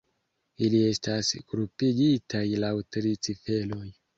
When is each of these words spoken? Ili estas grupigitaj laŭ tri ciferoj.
Ili 0.67 0.79
estas 0.93 1.29
grupigitaj 1.53 2.45
laŭ 2.65 2.73
tri 2.97 3.17
ciferoj. 3.29 3.87